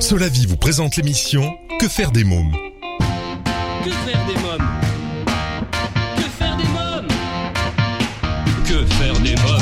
Solavi 0.00 0.46
vous 0.46 0.56
présente 0.56 0.96
l'émission 0.96 1.56
Que 1.80 1.88
faire 1.88 2.12
des 2.12 2.24
mômes 2.24 2.52
Que 3.84 3.90
faire 3.90 4.26
des 4.26 4.40
mômes 4.40 4.68
Que 6.16 6.22
faire 6.22 6.56
des 6.56 6.68
mômes 6.68 7.08
Que 8.66 8.86
faire 8.94 9.18
des 9.20 9.36
mômes 9.42 9.55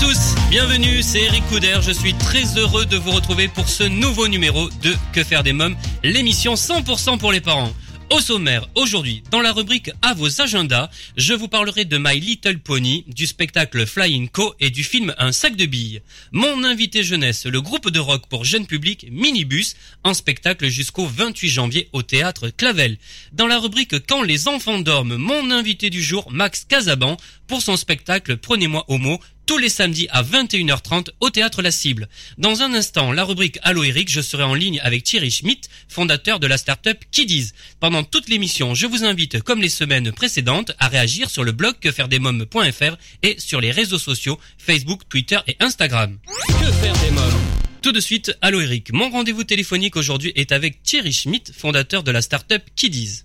tous, 0.00 0.34
bienvenue, 0.50 1.02
c'est 1.02 1.22
Eric 1.22 1.44
Couder, 1.48 1.78
je 1.82 1.92
suis 1.92 2.14
très 2.14 2.44
heureux 2.58 2.86
de 2.86 2.96
vous 2.96 3.10
retrouver 3.10 3.48
pour 3.48 3.68
ce 3.68 3.84
nouveau 3.84 4.28
numéro 4.28 4.68
de 4.82 4.94
Que 5.12 5.22
faire 5.22 5.42
des 5.42 5.52
mômes, 5.52 5.76
l'émission 6.02 6.54
100% 6.54 7.18
pour 7.18 7.32
les 7.32 7.40
parents. 7.40 7.72
Au 8.10 8.20
sommaire, 8.20 8.68
aujourd'hui, 8.74 9.22
dans 9.30 9.40
la 9.40 9.52
rubrique 9.52 9.90
à 10.02 10.14
vos 10.14 10.40
agendas, 10.40 10.90
je 11.16 11.32
vous 11.32 11.48
parlerai 11.48 11.84
de 11.84 11.98
My 11.98 12.20
Little 12.20 12.58
Pony, 12.58 13.04
du 13.08 13.26
spectacle 13.26 13.86
Flying 13.86 14.28
Co 14.28 14.54
et 14.60 14.70
du 14.70 14.84
film 14.84 15.14
Un 15.18 15.32
sac 15.32 15.56
de 15.56 15.66
billes. 15.66 16.02
Mon 16.30 16.64
invité 16.64 17.02
jeunesse, 17.02 17.46
le 17.46 17.60
groupe 17.60 17.90
de 17.90 17.98
rock 17.98 18.24
pour 18.28 18.44
jeunes 18.44 18.66
publics 18.66 19.06
Minibus, 19.10 19.74
en 20.04 20.12
spectacle 20.14 20.68
jusqu'au 20.68 21.06
28 21.06 21.48
janvier 21.48 21.88
au 21.92 22.02
théâtre 22.02 22.50
Clavel. 22.50 22.98
Dans 23.32 23.46
la 23.46 23.58
rubrique 23.58 24.06
Quand 24.06 24.22
les 24.22 24.48
enfants 24.48 24.78
dorment, 24.78 25.16
mon 25.16 25.50
invité 25.50 25.88
du 25.88 26.02
jour, 26.02 26.30
Max 26.30 26.64
Casaban, 26.68 27.16
pour 27.46 27.62
son 27.62 27.76
spectacle 27.76 28.36
Prenez-moi 28.36 28.84
au 28.88 28.98
mot, 28.98 29.18
tous 29.46 29.58
les 29.58 29.68
samedis 29.68 30.08
à 30.10 30.22
21h30 30.22 31.08
au 31.20 31.30
théâtre 31.30 31.62
La 31.62 31.70
Cible. 31.70 32.08
Dans 32.38 32.62
un 32.62 32.72
instant, 32.74 33.12
la 33.12 33.24
rubrique 33.24 33.58
Allo 33.62 33.84
Eric, 33.84 34.10
je 34.10 34.20
serai 34.20 34.42
en 34.42 34.54
ligne 34.54 34.80
avec 34.80 35.02
Thierry 35.04 35.30
Schmidt, 35.30 35.68
fondateur 35.88 36.40
de 36.40 36.46
la 36.46 36.56
start-up 36.58 36.98
Kiddies. 37.10 37.50
Pendant 37.80 38.02
toute 38.04 38.28
l'émission, 38.28 38.74
je 38.74 38.86
vous 38.86 39.04
invite, 39.04 39.42
comme 39.42 39.60
les 39.60 39.68
semaines 39.68 40.12
précédentes, 40.12 40.72
à 40.78 40.88
réagir 40.88 41.30
sur 41.30 41.44
le 41.44 41.52
blog 41.52 41.74
quefairedesmoms.fr 41.80 42.96
et 43.22 43.36
sur 43.38 43.60
les 43.60 43.70
réseaux 43.70 43.98
sociaux 43.98 44.38
Facebook, 44.58 45.02
Twitter 45.08 45.38
et 45.46 45.56
Instagram. 45.60 46.18
Que 46.48 46.72
faire 46.72 46.94
des 47.04 47.10
mômes? 47.10 47.40
Tout 47.82 47.92
de 47.92 48.00
suite, 48.00 48.36
Allo 48.40 48.60
Eric. 48.62 48.92
Mon 48.92 49.10
rendez-vous 49.10 49.44
téléphonique 49.44 49.96
aujourd'hui 49.96 50.32
est 50.36 50.52
avec 50.52 50.82
Thierry 50.82 51.12
Schmidt, 51.12 51.52
fondateur 51.52 52.02
de 52.02 52.10
la 52.10 52.22
start-up 52.22 52.62
Kiddies. 52.76 53.24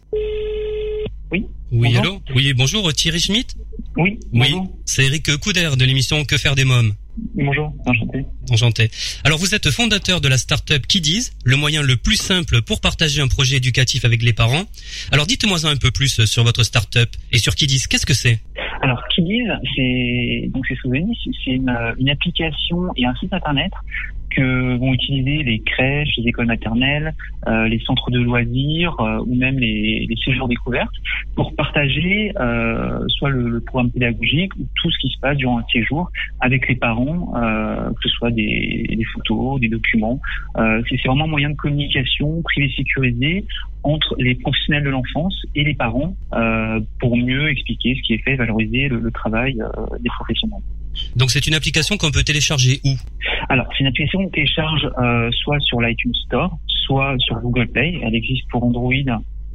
Oui. 1.31 1.45
Oui, 1.72 1.94
Bonjour. 1.94 2.02
allô? 2.02 2.22
Oui, 2.36 2.53
bonjour 2.53 2.92
Thierry 2.94 3.20
Schmidt 3.22 3.56
Oui, 3.98 4.20
Oui, 4.32 4.52
bonjour. 4.52 4.78
c'est 4.86 5.06
Eric 5.06 5.36
Couder 5.38 5.70
de 5.78 5.86
l'émission 5.86 6.23
Que 6.23 6.38
faire 6.38 6.56
des 6.56 6.64
mômes. 6.66 6.94
Bonjour, 7.36 7.73
enchanté. 7.86 8.26
Enchanté. 8.50 8.92
Alors 9.26 9.40
vous 9.40 9.54
êtes 9.54 9.70
fondateur 9.72 10.22
de 10.22 10.30
la 10.30 10.38
start-up 10.38 10.88
Kiddies, 10.88 11.31
le 11.44 11.58
moyen 11.58 11.81
le 11.81 11.98
plus 11.98 12.16
simple 12.16 12.62
pour 12.62 12.80
partager 12.80 13.22
un 13.22 13.28
projet 13.28 13.58
éducatif 13.58 14.06
avec 14.06 14.23
les 14.23 14.31
parents. 14.31 14.64
Alors 15.12 15.26
dites-moi 15.28 15.66
un 15.66 15.76
peu 15.76 15.92
plus 15.92 16.23
sur 16.26 16.44
votre 16.46 16.64
start-up 16.64 17.09
et 17.34 17.40
sur 17.40 17.56
Kiddies, 17.56 17.84
qu'est-ce 17.90 18.06
que 18.06 18.14
c'est? 18.14 18.40
Alors, 18.81 19.02
Kiddies, 19.14 19.42
c'est 19.76 20.50
donc 20.53 20.64
c'est 20.70 20.76
souvenirs, 20.78 21.14
c'est 21.44 21.52
une, 21.52 21.76
une 22.00 22.09
application 22.09 22.86
et 22.96 23.06
un 23.06 23.14
site 23.16 23.34
internet 23.34 23.72
vont 24.42 24.94
utiliser 24.94 25.44
les 25.44 25.59
crèches, 25.59 26.09
les 26.18 26.30
écoles 26.30 26.48
maternelles, 26.48 27.14
euh, 27.48 27.68
les 27.68 27.80
centres 27.80 28.12
de 28.12 28.20
loisirs 28.20 28.96
euh, 29.00 29.23
ou 29.26 29.36
même 29.36 29.58
les, 29.59 30.08
séjours 30.26 30.50
découvertes 30.50 30.94
pour 31.36 31.56
partager 31.56 32.34
euh, 32.38 33.00
soit 33.08 33.30
le, 33.30 33.62
programme 33.62 33.92
pédagogique 33.92 34.54
ou 34.56 34.68
tout 34.81 34.92
ce 34.92 34.98
qui 35.00 35.09
se 35.09 35.20
passe 35.20 35.38
durant 35.38 35.59
un 35.59 35.66
séjour 35.72 36.12
avec 36.42 36.68
les 36.68 36.76
parents, 36.76 37.34
que 37.34 38.02
ce 38.04 38.09
soit 38.09 38.31
des, 38.31 39.00
photos, 39.14 39.59
des 39.59 39.70
documents. 39.70 40.20
C'est 40.56 40.98
vraiment 41.06 41.26
un 41.26 41.28
moyen 41.28 41.50
de 41.50 41.56
communication 41.56 42.42
privé 42.42 42.72
sécurisé 42.76 43.46
entre 43.84 44.16
les 44.18 44.36
professionnels 44.36 44.84
de 44.84 44.90
l'enfance 44.90 45.36
et 45.56 45.64
les 45.64 45.76
parents 45.76 46.16
pour 47.00 47.18
mieux 47.18 47.50
expliquer 47.50 47.96
ce 47.96 48.02
qui 48.02 48.13
est 48.13 48.24
fait, 48.24 48.36
valoriser 48.36 48.88
le, 48.88 49.12
travail 49.12 49.56
des 50.00 50.09
professionnels. 50.09 50.62
Donc 51.16 51.31
c'est 51.31 51.46
une 51.47 51.53
application 51.53 51.97
qu'on 51.97 52.12
peut 52.12 52.24
télécharger 52.24 52.80
où? 52.86 52.96
Alors, 53.50 53.68
c'est 53.72 53.80
une 53.82 53.88
application 53.88 54.24
qu'on 54.24 54.30
télécharge 54.30 54.88
euh, 55.00 55.30
soit 55.32 55.60
sur 55.60 55.82
l'iTunes 55.82 56.14
Store, 56.28 56.58
soit 56.68 57.16
sur 57.18 57.40
Google 57.40 57.68
Play. 57.68 58.00
Elle 58.04 58.16
existe 58.16 58.48
pour 58.50 58.64
Android 58.64 58.94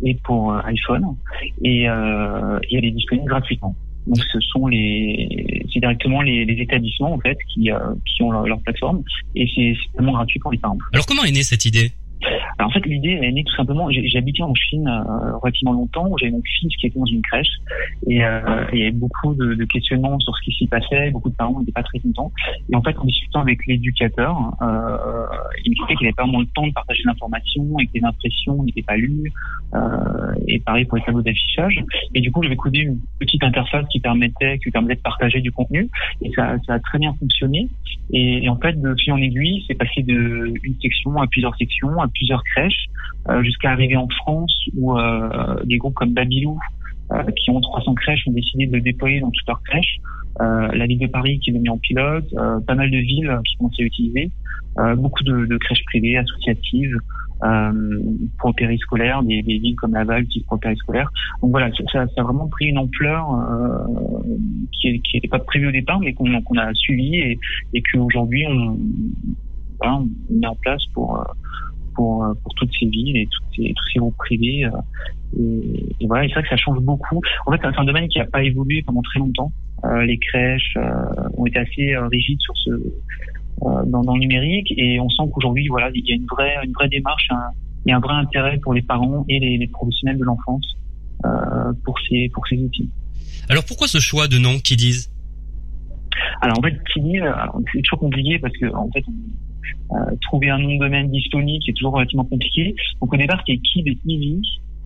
et 0.02 0.14
pour 0.24 0.52
euh, 0.52 0.60
iPhone, 0.64 1.16
et, 1.62 1.88
euh, 1.88 2.58
et 2.68 2.76
elle 2.76 2.84
est 2.84 2.90
disponible 2.90 3.28
gratuitement. 3.28 3.74
Donc, 4.06 4.18
ce 4.32 4.40
sont 4.40 4.66
les, 4.66 5.64
c'est 5.72 5.80
directement 5.80 6.20
les, 6.22 6.42
établissements 6.42 7.14
en 7.14 7.18
fait 7.20 7.38
qui, 7.48 7.70
euh, 7.70 7.78
qui 8.04 8.22
ont 8.22 8.32
leur, 8.32 8.60
plateforme, 8.60 9.02
et 9.34 9.48
c'est 9.54 9.74
c'est 9.74 9.96
vraiment 9.96 10.12
gratuit 10.12 10.40
pour 10.40 10.52
les 10.52 10.58
parents. 10.58 10.76
Alors 10.92 11.06
comment 11.06 11.24
est 11.24 11.30
née 11.30 11.42
cette 11.42 11.64
idée? 11.64 11.92
Alors 12.58 12.70
en 12.70 12.72
fait, 12.72 12.86
l'idée 12.86 13.10
elle 13.10 13.24
est 13.24 13.32
née 13.32 13.44
tout 13.44 13.54
simplement. 13.54 13.88
Habité 13.88 14.42
en 14.42 14.54
Chine 14.54 14.86
euh, 14.86 15.36
relativement 15.38 15.72
longtemps, 15.72 16.08
j'avais 16.18 16.30
mon 16.30 16.42
fils 16.42 16.74
qui 16.76 16.86
était 16.86 16.98
dans 16.98 17.04
une 17.04 17.22
crèche, 17.22 17.50
et 18.06 18.24
euh, 18.24 18.64
il 18.72 18.78
y 18.78 18.82
avait 18.82 18.92
beaucoup 18.92 19.34
de, 19.34 19.54
de 19.54 19.64
questionnements 19.64 20.18
sur 20.20 20.34
ce 20.36 20.42
qui 20.44 20.52
s'y 20.52 20.66
passait. 20.66 21.10
Beaucoup 21.10 21.30
de 21.30 21.34
parents 21.34 21.58
n'étaient 21.58 21.72
pas 21.72 21.82
très 21.82 21.98
contents. 21.98 22.32
Et 22.70 22.76
en 22.76 22.82
fait, 22.82 22.96
en 22.96 23.04
discutant 23.04 23.40
avec 23.40 23.66
l'éducateur, 23.66 24.36
euh, 24.62 25.26
il 25.64 25.70
me 25.70 25.74
disait 25.74 25.96
qu'il 25.96 26.04
n'avait 26.04 26.14
pas 26.14 26.22
vraiment 26.22 26.40
le 26.40 26.46
temps 26.46 26.66
de 26.66 26.72
partager 26.72 27.02
l'information 27.04 27.78
et 27.80 27.86
que 27.86 27.92
les 27.94 28.04
impressions 28.04 28.62
n'étaient 28.62 28.82
pas 28.82 28.96
lues. 28.96 29.32
Euh, 29.74 30.34
et 30.46 30.60
pareil 30.60 30.84
pour 30.84 30.98
les 30.98 31.04
tableaux 31.04 31.22
d'affichage. 31.22 31.82
Et 32.14 32.20
du 32.20 32.30
coup, 32.30 32.42
j'avais 32.42 32.56
codé 32.56 32.80
une 32.80 33.00
petite 33.18 33.42
interface 33.42 33.86
qui 33.90 34.00
permettait, 34.00 34.58
qui 34.58 34.70
permettait 34.70 34.96
de 34.96 35.02
partager 35.02 35.40
du 35.40 35.50
contenu. 35.50 35.88
Et 36.22 36.30
ça, 36.32 36.56
ça 36.66 36.74
a 36.74 36.78
très 36.78 36.98
bien 36.98 37.12
fonctionné. 37.14 37.68
Et, 38.12 38.44
et 38.44 38.48
en 38.48 38.56
fait, 38.56 38.80
de 38.80 38.94
fil 38.94 39.12
en 39.12 39.18
aiguille, 39.18 39.64
c'est 39.66 39.74
passé 39.74 40.02
de 40.02 40.54
une 40.62 40.74
section 40.80 41.20
à 41.20 41.26
plusieurs 41.26 41.56
sections, 41.56 42.00
plusieurs 42.08 42.42
crèches, 42.44 42.86
euh, 43.28 43.42
jusqu'à 43.42 43.70
arriver 43.70 43.96
en 43.96 44.08
France 44.08 44.54
où 44.76 44.98
euh, 44.98 45.56
des 45.64 45.78
groupes 45.78 45.94
comme 45.94 46.12
Babylou, 46.12 46.58
euh, 47.12 47.22
qui 47.36 47.50
ont 47.50 47.60
300 47.60 47.94
crèches, 47.94 48.26
ont 48.26 48.32
décidé 48.32 48.66
de 48.66 48.78
déployer 48.78 49.20
dans 49.20 49.30
toutes 49.30 49.46
leurs 49.48 49.62
crèches. 49.62 49.96
La 50.40 50.86
ville 50.86 50.98
de 50.98 51.06
Paris 51.06 51.38
qui 51.38 51.52
l'a 51.52 51.60
mis 51.60 51.68
en 51.68 51.78
pilote, 51.78 52.26
pas 52.66 52.74
mal 52.74 52.90
de 52.90 52.98
villes 52.98 53.38
qui 53.44 53.56
commencent 53.56 53.78
à 53.78 53.84
l'utiliser, 53.84 54.32
euh, 54.80 54.96
beaucoup 54.96 55.22
de, 55.22 55.56
crèches 55.58 55.84
privées, 55.84 56.16
associatives, 56.18 56.98
pour 58.38 58.54
périscolaire, 58.56 59.22
des, 59.22 59.42
des 59.42 59.58
villes 59.58 59.76
comme 59.76 59.92
Laval 59.92 60.26
qui 60.26 60.40
pour 60.40 60.58
périscolaire. 60.58 61.08
Donc 61.40 61.52
voilà, 61.52 61.70
ça, 61.92 62.02
a 62.02 62.22
vraiment 62.22 62.48
pris 62.48 62.66
une 62.66 62.78
ampleur 62.78 63.26
qui 64.72 65.00
n'était 65.14 65.28
pas 65.28 65.38
prévue 65.38 65.68
au 65.68 65.72
départ, 65.72 66.00
mais 66.00 66.14
qu'on 66.14 66.58
a 66.58 66.74
suivi 66.74 67.16
et, 67.16 67.38
et 67.74 67.82
qu'aujourd'hui 67.82 68.44
on, 68.48 68.78
met 70.30 70.46
en 70.46 70.56
place 70.56 70.84
pour 70.94 71.22
pour, 71.94 72.24
euh, 72.24 72.34
pour 72.42 72.54
toutes 72.54 72.70
ces 72.78 72.86
villes 72.86 73.16
et 73.16 73.26
toutes 73.30 73.44
ces, 73.56 73.72
tous 73.74 73.88
ces 73.92 73.98
groupes 73.98 74.16
privés. 74.16 74.64
euh, 74.64 74.70
et, 75.38 75.94
et 76.00 76.06
voilà, 76.06 76.26
c'est 76.28 76.34
vrai 76.34 76.42
que 76.42 76.48
ça 76.48 76.56
change 76.56 76.80
beaucoup. 76.80 77.20
En 77.46 77.52
fait, 77.52 77.60
c'est 77.62 77.78
un 77.78 77.84
domaine 77.84 78.08
qui 78.08 78.18
n'a 78.18 78.26
pas 78.26 78.42
évolué 78.42 78.82
pendant 78.82 79.02
très 79.02 79.18
longtemps. 79.18 79.52
Euh, 79.84 80.04
les 80.04 80.18
crèches 80.18 80.76
ont 81.36 81.46
été 81.46 81.58
assez 81.58 81.96
rigides 82.10 82.40
sur 82.40 82.56
ce 82.56 82.70
dans, 83.60 84.02
dans 84.02 84.14
le 84.14 84.20
numérique 84.20 84.72
et 84.76 84.98
on 85.00 85.08
sent 85.08 85.24
qu'aujourd'hui, 85.32 85.68
voilà, 85.68 85.90
il 85.94 86.04
y 86.06 86.12
a 86.12 86.16
une 86.16 86.26
vraie 86.26 86.56
une 86.64 86.72
vraie 86.72 86.88
démarche, 86.88 87.28
un, 87.30 87.50
il 87.84 87.90
y 87.90 87.92
a 87.92 87.96
un 87.96 88.00
vrai 88.00 88.14
intérêt 88.14 88.58
pour 88.58 88.74
les 88.74 88.82
parents 88.82 89.24
et 89.28 89.38
les, 89.38 89.58
les 89.58 89.66
professionnels 89.68 90.18
de 90.18 90.24
l'enfance 90.24 90.76
pour 91.84 91.96
ces 92.08 92.30
pour 92.32 92.46
ces 92.46 92.56
outils. 92.56 92.90
Alors 93.48 93.64
pourquoi 93.64 93.86
ce 93.86 93.98
choix 93.98 94.26
de 94.28 94.38
nom 94.38 94.58
Kiddies? 94.58 95.08
Alors 96.40 96.58
en 96.58 96.62
fait, 96.62 96.76
alors, 97.20 97.60
c'est 97.72 97.82
toujours 97.82 97.98
compliqué 97.98 98.38
parce 98.38 98.56
que 98.56 98.66
en 98.74 98.90
fait, 98.90 99.04
on, 99.08 99.12
trouver 100.22 100.50
un 100.50 100.58
nom 100.58 100.74
de 100.74 100.78
domaine 100.80 101.10
disponible 101.10 101.62
est 101.68 101.72
toujours 101.72 101.92
relativement 101.94 102.24
compliqué. 102.24 102.74
Donc 103.00 103.12
au 103.12 103.16
départ, 103.16 103.42
c'était 103.46 103.60
Kid 103.60 103.86
et 103.88 103.98
Easy. 104.06 104.40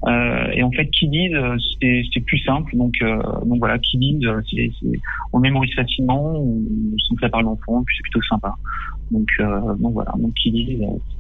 Euh, 0.07 0.51
et 0.53 0.63
en 0.63 0.71
fait, 0.71 0.89
Kiddies, 0.91 1.35
euh, 1.35 1.57
c'est 1.81 2.05
c'est 2.13 2.21
plus 2.21 2.39
simple. 2.45 2.77
Donc, 2.77 2.95
euh, 3.03 3.21
donc 3.45 3.59
voilà, 3.59 3.75
euh, 3.75 4.41
c'est 4.49 4.71
c'est- 4.81 5.01
on 5.33 5.41
mémorise 5.41 5.75
facilement, 5.75 6.37
on, 6.37 6.63
sans 7.09 7.15
que 7.17 7.21
ça 7.23 7.29
parle 7.29 7.47
d'enfant, 7.47 7.83
puis 7.85 7.97
c'est 7.97 8.03
plutôt 8.03 8.23
sympa. 8.29 8.55
Donc, 9.11 9.27
euh, 9.41 9.75
donc 9.81 9.95
voilà, 9.95 10.13
donc 10.17 10.33
euh, 10.47 10.51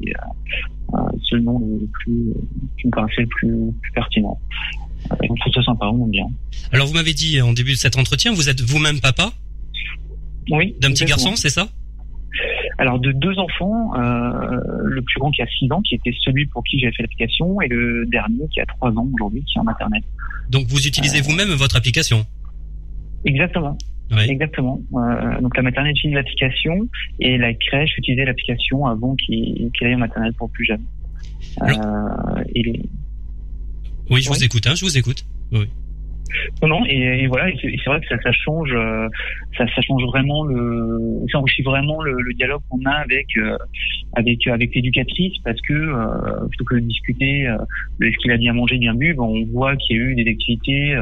c'est 0.00 0.10
euh, 0.10 0.94
euh, 0.94 0.98
c'est 1.28 1.36
le 1.36 1.42
nom 1.42 1.58
le 1.58 1.86
plus, 1.88 2.32
qui 2.80 2.86
me 2.86 2.92
paraissait 2.92 3.22
le 3.22 3.26
plus, 3.26 3.72
plus 3.82 3.92
pertinent. 3.92 4.38
Euh, 5.10 5.16
et 5.24 5.30
on 5.30 5.34
trouve 5.34 5.52
ça 5.54 5.62
sympa, 5.64 5.86
on 5.86 6.04
aime 6.04 6.10
bien. 6.10 6.26
Alors 6.72 6.86
vous 6.86 6.94
m'avez 6.94 7.14
dit 7.14 7.40
en 7.42 7.52
début 7.52 7.72
de 7.72 7.78
cet 7.78 7.98
entretien, 7.98 8.32
vous 8.32 8.48
êtes 8.48 8.60
vous-même 8.60 9.00
papa? 9.00 9.32
Oui. 10.50 10.76
d'un 10.80 10.90
petit 10.90 11.04
garçon, 11.04 11.34
c'est 11.34 11.50
ça? 11.50 11.68
Alors 12.80 13.00
de 13.00 13.10
deux 13.12 13.36
enfants, 13.38 13.92
euh, 13.96 14.60
le 14.84 15.02
plus 15.02 15.18
grand 15.18 15.30
qui 15.32 15.42
a 15.42 15.46
6 15.46 15.70
ans, 15.72 15.82
qui 15.82 15.96
était 15.96 16.14
celui 16.20 16.46
pour 16.46 16.62
qui 16.62 16.78
j'avais 16.78 16.92
fait 16.92 17.02
l'application, 17.02 17.60
et 17.60 17.66
le 17.68 18.06
dernier 18.06 18.46
qui 18.52 18.60
a 18.60 18.66
3 18.66 18.90
ans 18.92 19.08
aujourd'hui, 19.14 19.42
qui 19.44 19.58
est 19.58 19.60
en 19.60 19.64
maternelle. 19.64 20.02
Donc 20.48 20.66
vous 20.68 20.86
utilisez 20.86 21.20
vous-même 21.20 21.48
votre 21.50 21.76
application? 21.76 22.24
Exactement, 23.24 23.76
Oui. 24.12 24.22
exactement. 24.28 24.80
Euh, 24.94 25.40
donc 25.40 25.56
la 25.56 25.62
maternelle 25.64 25.90
utilise 25.92 26.14
l'application 26.14 26.88
et 27.18 27.36
la 27.36 27.52
crèche 27.52 27.98
utilisait 27.98 28.24
l'application 28.24 28.86
avant 28.86 29.16
qu'il 29.16 29.70
qu'il 29.72 29.86
aille 29.88 29.96
en 29.96 29.98
maternelle 29.98 30.32
pour 30.34 30.48
plus 30.50 30.64
jeune. 30.64 30.82
Euh, 31.62 32.44
et 32.54 32.62
les- 32.62 32.82
Oui, 34.10 34.22
je 34.22 34.28
vous 34.28 34.44
écoute, 34.44 34.66
hein, 34.68 34.74
je 34.76 34.84
vous 34.84 34.96
écoute. 34.96 35.24
Oui. 35.52 35.68
Non, 36.62 36.68
non, 36.68 36.84
et, 36.86 37.26
voilà, 37.26 37.50
c'est 37.60 37.84
vrai 37.86 38.00
que 38.00 38.08
ça, 38.08 38.20
ça 38.22 38.32
change, 38.32 38.72
euh, 38.72 39.08
ça, 39.56 39.66
ça, 39.74 39.80
change 39.82 40.02
vraiment 40.04 40.44
le, 40.44 41.24
ça 41.30 41.38
enrichit 41.38 41.62
vraiment 41.62 42.02
le, 42.02 42.12
le 42.20 42.34
dialogue 42.34 42.62
qu'on 42.68 42.84
a 42.84 42.92
avec 42.92 43.26
euh, 43.36 43.56
avec 44.16 44.46
avec 44.46 44.74
l'éducatrice 44.74 45.34
parce 45.44 45.60
que 45.62 45.72
euh, 45.72 46.46
plutôt 46.48 46.64
que 46.64 46.74
de 46.76 46.80
discuter 46.80 47.48
de 48.00 48.10
ce 48.10 48.16
qu'il 48.18 48.32
a 48.32 48.36
bien 48.36 48.52
mangé, 48.52 48.78
bien 48.78 48.94
bu, 48.94 49.14
ben, 49.14 49.22
on 49.22 49.44
voit 49.46 49.76
qu'il 49.76 49.96
y 49.96 50.00
a 50.00 50.02
eu 50.02 50.14
des 50.14 50.30
activités 50.30 50.96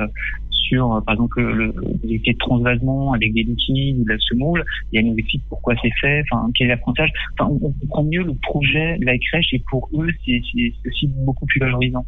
sur, 0.51 1.01
par 1.07 1.15
exemple, 1.15 1.41
le, 1.41 1.73
activités 1.95 2.33
de 2.33 2.39
transvasement 2.39 3.13
avec 3.13 3.33
des 3.33 3.45
liquides 3.45 4.05
de 4.05 4.09
la 4.09 4.19
semoule. 4.19 4.65
Il 4.93 4.97
y 4.97 4.99
a 4.99 5.07
nous 5.07 5.17
explique 5.17 5.43
pourquoi 5.49 5.75
c'est 5.81 5.93
fait, 6.01 6.25
enfin 6.31 6.51
quel 6.55 6.67
est 6.67 6.71
l'apprentissage. 6.71 7.13
Enfin, 7.39 7.51
on, 7.53 7.67
on 7.67 7.73
comprend 7.73 8.05
mieux 8.05 8.25
le 8.25 8.35
projet 8.43 8.99
de 8.99 9.07
la 9.07 9.17
crèche 9.19 9.53
et 9.53 9.63
pour 9.71 9.89
eux, 9.95 10.09
c'est 10.25 10.41
aussi 10.87 11.09
beaucoup 11.25 11.47
plus 11.47 11.61
valorisant 11.61 12.05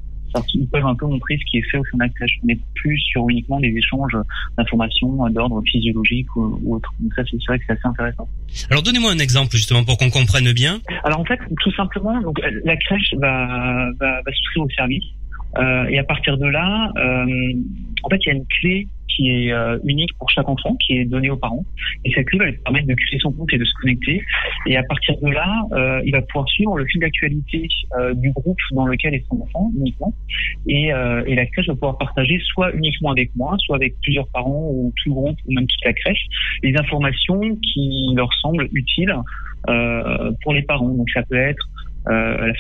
ils 0.55 0.69
peuvent 0.69 0.87
un 0.87 0.95
peu 0.95 1.07
montrer 1.07 1.39
ce 1.39 1.51
qui 1.51 1.59
est 1.59 1.71
fait 1.71 1.79
au 1.79 1.85
sein 1.85 1.99
de 1.99 2.03
la 2.03 2.09
crèche, 2.09 2.39
mais 2.45 2.59
plus 2.75 2.99
sur 2.99 3.29
uniquement 3.29 3.61
des 3.61 3.69
échanges 3.69 4.17
d'informations 4.57 5.29
d'ordre 5.31 5.63
physiologique 5.67 6.35
ou, 6.37 6.75
autre. 6.75 6.93
Donc 7.01 7.15
ça, 7.15 7.23
c'est 7.31 7.37
vrai 7.47 7.59
que 7.59 7.65
c'est 7.67 7.73
assez 7.73 7.87
intéressant. 7.87 8.29
Alors 8.71 8.83
donnez-moi 8.83 9.13
un 9.13 9.19
exemple 9.19 9.53
justement 9.53 9.85
pour 9.85 9.99
qu'on 9.99 10.11
comprenne 10.11 10.53
bien. 10.53 10.81
Alors 11.05 11.21
en 11.21 11.25
fait, 11.25 11.41
tout 11.61 11.73
simplement, 11.73 12.21
donc 12.21 12.39
la 12.65 12.77
crèche 12.77 13.15
va 13.19 13.91
va, 13.99 14.23
va 14.23 14.33
souscrire 14.33 14.65
au 14.65 14.71
service 14.71 15.05
euh, 15.57 15.87
et 15.87 15.99
à 15.99 16.05
partir 16.05 16.37
de 16.37 16.47
là, 16.47 16.93
euh, 16.97 17.53
en 18.03 18.09
fait, 18.11 18.19
il 18.25 18.29
y 18.29 18.31
a 18.31 18.35
une 18.35 18.47
clé 18.47 18.89
qui 19.09 19.31
est 19.31 19.53
euh, 19.53 19.79
unique 19.85 20.11
pour 20.19 20.31
chaque 20.31 20.49
enfant, 20.49 20.77
qui 20.77 20.99
est 20.99 21.05
donnée 21.05 21.31
aux 21.31 21.37
parents. 21.37 21.65
Et 22.05 22.13
cette 22.13 22.27
clé 22.27 22.39
va 22.39 22.45
lui 22.47 22.59
permettre 22.59 22.87
de 22.87 22.95
créer 22.95 23.19
son 23.21 23.33
compte 23.33 23.53
et 23.53 23.59
de 23.59 23.65
se 23.65 23.73
connecter. 23.81 24.23
Et 24.67 24.77
à 24.77 24.83
partir 24.85 25.15
de 25.21 25.29
là, 25.31 25.63
euh, 25.73 26.01
il 26.05 26.13
va 26.13 26.23
pouvoir 26.23 26.49
suivre 26.49 26.77
le 26.77 26.87
fil 26.87 27.01
d'actualité 27.01 27.69
euh, 27.99 28.15
du 28.15 28.31
groupe 28.31 28.59
dans 28.73 28.87
lequel 28.87 29.15
est 29.15 29.25
son 29.29 29.41
enfant 29.43 29.71
uniquement. 29.77 30.15
Et, 30.67 30.89
et 30.89 31.35
la 31.35 31.47
crèche 31.47 31.67
va 31.67 31.75
pouvoir 31.75 31.99
partager 31.99 32.41
soit 32.45 32.73
uniquement 32.75 33.11
avec 33.11 33.35
moi, 33.37 33.57
soit 33.59 33.77
avec 33.77 33.95
plusieurs 34.03 34.29
parents 34.29 34.69
ou 34.71 34.93
tout 34.97 35.09
le 35.11 35.15
groupe 35.15 35.37
ou 35.47 35.53
même 35.53 35.67
toute 35.67 35.85
la 35.85 35.93
crèche, 35.93 36.27
les 36.63 36.77
informations 36.77 37.41
qui 37.57 38.13
leur 38.15 38.33
semblent 38.41 38.69
utiles 38.73 39.15
pour 40.43 40.53
les 40.53 40.63
parents. 40.63 40.89
Donc 40.89 41.09
ça 41.11 41.23
peut 41.23 41.37
être 41.37 41.69
euh, 42.09 42.53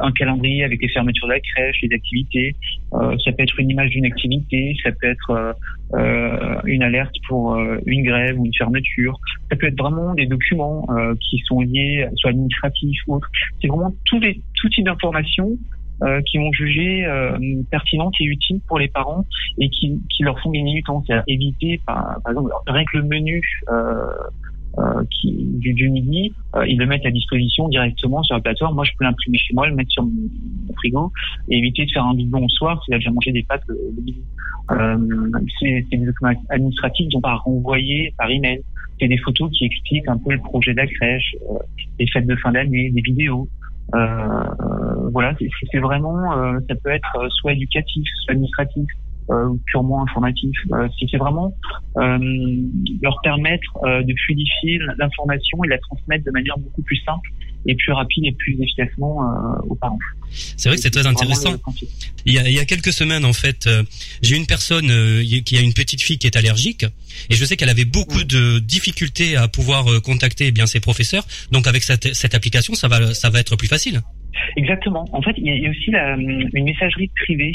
un 0.00 0.12
calendrier 0.12 0.64
avec 0.64 0.80
les 0.80 0.88
fermetures 0.88 1.26
de 1.26 1.32
la 1.32 1.40
crèche, 1.40 1.76
les 1.82 1.94
activités. 1.94 2.56
Euh, 2.94 3.16
ça 3.24 3.32
peut 3.32 3.42
être 3.42 3.58
une 3.58 3.70
image 3.70 3.90
d'une 3.90 4.06
activité, 4.06 4.76
ça 4.82 4.90
peut 4.92 5.08
être 5.08 5.54
euh, 5.94 6.60
une 6.64 6.82
alerte 6.82 7.14
pour 7.28 7.56
une 7.86 8.04
grève 8.04 8.38
ou 8.38 8.46
une 8.46 8.54
fermeture. 8.56 9.18
Ça 9.50 9.56
peut 9.56 9.66
être 9.66 9.78
vraiment 9.78 10.14
des 10.14 10.26
documents 10.26 10.86
qui 11.20 11.38
sont 11.46 11.60
liés, 11.60 12.06
soit 12.16 12.30
administratifs 12.30 13.00
ou 13.06 13.16
autres. 13.16 13.30
C'est 13.60 13.68
vraiment 13.68 13.94
tous 14.06 14.20
les 14.20 14.40
tout 14.54 14.68
type 14.68 14.84
d'informations 14.84 15.56
qui 16.26 16.38
vont 16.38 16.52
juger 16.52 17.06
euh, 17.06 17.38
pertinentes 17.70 18.14
et 18.20 18.24
utiles 18.24 18.60
pour 18.66 18.78
les 18.78 18.88
parents 18.88 19.24
et 19.58 19.68
qui, 19.70 20.00
qui 20.10 20.22
leur 20.22 20.38
font 20.40 20.50
gagner 20.50 20.74
du 20.74 20.82
temps. 20.82 21.02
C'est-à-dire 21.06 21.24
éviter, 21.28 21.80
par, 21.86 22.18
exemple, 22.28 22.50
rien 22.66 22.84
que 22.84 22.98
le 22.98 23.04
menu 23.04 23.42
qui, 25.10 25.32
du, 25.32 25.72
du 25.72 25.90
midi, 25.90 26.32
euh, 26.56 26.66
ils 26.66 26.78
le 26.78 26.86
mettent 26.86 27.06
à 27.06 27.10
disposition 27.10 27.68
directement 27.68 28.22
sur 28.22 28.34
la 28.34 28.40
plateforme. 28.40 28.74
Moi, 28.74 28.84
je 28.84 28.92
peux 28.98 29.04
l'imprimer 29.04 29.38
chez 29.38 29.54
moi, 29.54 29.66
le 29.66 29.74
mettre 29.74 29.90
sur 29.90 30.04
mon, 30.04 30.12
frigo 30.76 31.12
et 31.48 31.58
éviter 31.58 31.84
de 31.84 31.90
faire 31.90 32.04
un 32.04 32.14
bidon 32.14 32.44
au 32.44 32.48
soir 32.48 32.82
s'il 32.84 32.94
a 32.94 32.98
déjà 32.98 33.10
mangé 33.10 33.32
des 33.32 33.42
pâtes 33.42 33.62
le, 33.68 33.78
midi. 33.96 34.22
Euh, 34.70 34.96
c'est 35.60 35.86
des 35.90 35.98
documents 35.98 36.32
administratifs 36.48 37.06
qui 37.06 37.12
sont 37.12 37.20
pas 37.20 37.34
renvoyés 37.34 38.14
par 38.16 38.30
email. 38.30 38.60
C'est 39.00 39.08
des 39.08 39.18
photos 39.18 39.50
qui 39.50 39.64
expliquent 39.64 40.08
un 40.08 40.18
peu 40.18 40.32
le 40.32 40.38
projet 40.38 40.72
de 40.72 40.78
la 40.78 40.86
crèche, 40.86 41.36
euh, 41.50 41.58
les 41.98 42.06
fêtes 42.08 42.26
de 42.26 42.36
fin 42.36 42.52
d'année, 42.52 42.90
des 42.90 43.02
vidéos. 43.02 43.48
Euh, 43.94 45.08
voilà, 45.12 45.36
c'est 45.70 45.78
vraiment, 45.78 46.32
ça 46.68 46.74
peut 46.82 46.90
être 46.90 47.28
soit 47.30 47.52
éducatif, 47.52 48.04
soit 48.24 48.32
administratif 48.32 48.86
euh, 48.86 49.03
purement 49.66 50.02
informatif. 50.02 50.56
Euh, 50.72 50.88
c'est 51.10 51.16
vraiment 51.16 51.56
euh, 51.96 52.18
leur 53.02 53.16
permettre 53.22 53.72
de 53.82 54.14
fluidifier 54.24 54.78
l'information 54.98 55.62
et 55.64 55.68
la 55.68 55.78
transmettre 55.78 56.24
de 56.24 56.30
manière 56.30 56.58
beaucoup 56.58 56.82
plus 56.82 56.96
simple 57.04 57.28
et 57.66 57.74
plus 57.74 57.92
rapide 57.92 58.24
et 58.26 58.32
plus 58.32 58.60
efficacement 58.60 59.20
aux 59.66 59.74
parents. 59.74 59.98
C'est 60.30 60.68
vrai 60.68 60.76
que 60.76 60.82
c'est 60.82 60.90
très 60.90 61.06
intéressant. 61.06 61.54
Il 62.26 62.34
y, 62.34 62.38
a, 62.38 62.46
il 62.46 62.54
y 62.54 62.58
a 62.58 62.66
quelques 62.66 62.92
semaines, 62.92 63.24
en 63.24 63.32
fait, 63.32 63.68
j'ai 64.20 64.36
une 64.36 64.46
personne 64.46 64.88
qui 65.44 65.56
a 65.56 65.62
une 65.62 65.72
petite 65.72 66.02
fille 66.02 66.18
qui 66.18 66.26
est 66.26 66.36
allergique, 66.36 66.84
et 67.30 67.34
je 67.34 67.44
sais 67.44 67.56
qu'elle 67.56 67.70
avait 67.70 67.86
beaucoup 67.86 68.24
de 68.24 68.58
difficultés 68.58 69.36
à 69.36 69.48
pouvoir 69.48 69.86
contacter 70.02 70.48
eh 70.48 70.52
bien 70.52 70.66
ses 70.66 70.80
professeurs. 70.80 71.24
Donc 71.52 71.66
avec 71.66 71.82
cette, 71.82 72.12
cette 72.14 72.34
application, 72.34 72.74
ça 72.74 72.88
va, 72.88 73.14
ça 73.14 73.30
va 73.30 73.40
être 73.40 73.56
plus 73.56 73.68
facile. 73.68 74.02
Exactement. 74.56 75.06
En 75.12 75.22
fait, 75.22 75.34
il 75.38 75.46
y 75.46 75.66
a 75.66 75.70
aussi 75.70 75.90
la, 75.90 76.16
une 76.16 76.64
messagerie 76.64 77.10
privée 77.16 77.54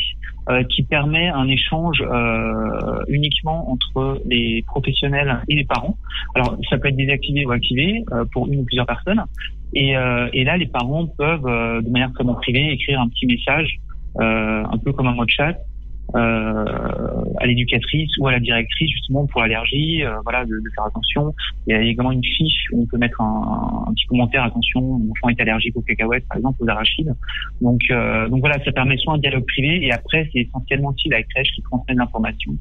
euh, 0.50 0.63
qui 0.63 0.83
permet 0.83 1.27
un 1.27 1.47
échange 1.47 2.01
euh, 2.01 3.03
uniquement 3.07 3.71
entre 3.71 4.21
les 4.25 4.63
professionnels 4.68 5.41
et 5.47 5.56
les 5.56 5.65
parents. 5.65 5.97
Alors, 6.36 6.57
ça 6.69 6.77
peut 6.77 6.88
être 6.88 6.95
désactivé 6.95 7.45
ou 7.45 7.51
activé 7.51 8.03
euh, 8.12 8.25
pour 8.31 8.47
une 8.47 8.62
ou 8.62 8.63
plusieurs 8.63 8.88
personnes. 8.88 9.24
Et, 9.75 9.91
et 10.33 10.44
là, 10.45 10.57
les 10.57 10.65
parents 10.65 11.06
peuvent, 11.06 11.44
de 11.44 11.89
manière 11.91 12.09
vraiment 12.09 12.33
privée, 12.33 12.71
écrire 12.71 13.00
un 13.00 13.07
petit 13.07 13.27
message, 13.27 13.77
un 14.18 14.77
peu 14.83 14.91
comme 14.94 15.06
un 15.06 15.13
mot 15.13 15.25
de 15.25 15.30
chat, 15.30 15.53
euh, 15.53 15.69
à 16.15 17.45
l'éducatrice 17.45 18.11
ou 18.19 18.27
à 18.27 18.31
la 18.31 18.39
directrice 18.39 18.91
justement 18.91 19.25
pour 19.27 19.41
l'allergie, 19.41 20.03
euh, 20.03 20.19
voilà, 20.23 20.45
de, 20.45 20.61
faire 20.75 20.85
attention. 20.85 21.33
Il 21.67 21.73
y 21.73 21.77
a 21.77 21.81
également 21.81 22.11
une 22.11 22.23
fiche 22.23 22.67
où 22.71 22.83
on 22.83 22.85
peut 22.85 22.97
mettre 22.97 23.21
un, 23.21 23.91
petit 23.94 24.06
commentaire 24.07 24.44
attention, 24.44 24.81
mon 24.81 25.11
enfant 25.11 25.29
est 25.29 25.39
allergique 25.41 25.75
aux 25.75 25.81
cacahuètes 25.81 26.27
par 26.27 26.38
exemple, 26.38 26.57
aux 26.63 26.69
arachides. 26.69 27.13
Donc, 27.61 27.81
euh, 27.91 28.27
donc 28.29 28.39
voilà, 28.39 28.63
ça 28.63 28.71
permet 28.71 28.97
soit 28.97 29.13
un 29.13 29.17
dialogue 29.17 29.45
privé 29.45 29.85
et 29.85 29.91
après 29.91 30.29
c'est 30.31 30.39
essentiellement 30.39 30.89
aussi 30.89 31.09
la 31.09 31.23
crèche 31.23 31.51
qui 31.53 31.61
transmet 31.61 31.95
l'information. 31.95 32.53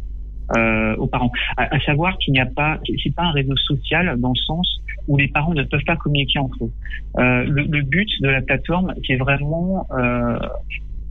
Euh, 0.56 0.96
aux 0.96 1.06
parents. 1.06 1.30
À, 1.58 1.78
savoir 1.80 2.16
qu'il 2.16 2.32
n'y 2.32 2.40
a 2.40 2.46
pas, 2.46 2.78
c'est 3.04 3.14
pas 3.14 3.24
un 3.24 3.32
réseau 3.32 3.54
social 3.56 4.18
dans 4.18 4.30
le 4.30 4.40
sens 4.46 4.80
où 5.06 5.18
les 5.18 5.28
parents 5.28 5.52
ne 5.52 5.62
peuvent 5.62 5.84
pas 5.84 5.96
communiquer 5.96 6.38
entre 6.38 6.64
eux. 6.64 6.72
Euh, 7.18 7.44
le, 7.44 7.82
but 7.82 8.08
de 8.22 8.28
la 8.28 8.40
plateforme, 8.40 8.94
c'est 9.06 9.16
vraiment 9.16 9.86
euh, 9.92 10.38